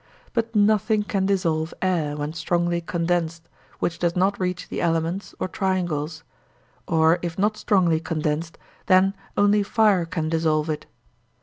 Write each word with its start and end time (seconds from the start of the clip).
But 0.33 0.55
nothing 0.55 1.03
can 1.03 1.27
dissolve 1.27 1.75
air, 1.79 2.17
when 2.17 2.33
strongly 2.33 2.81
condensed, 2.81 3.47
which 3.77 3.99
does 3.99 4.15
not 4.15 4.39
reach 4.39 4.67
the 4.67 4.81
elements 4.81 5.35
or 5.39 5.47
triangles; 5.47 6.23
or 6.87 7.19
if 7.21 7.37
not 7.37 7.55
strongly 7.55 7.99
condensed, 7.99 8.57
then 8.87 9.13
only 9.37 9.61
fire 9.61 10.05
can 10.05 10.27
dissolve 10.27 10.71
it. 10.71 10.87